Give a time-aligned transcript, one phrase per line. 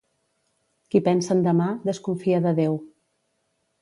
[0.95, 2.79] Qui pensa en demà, desconfia de Déu.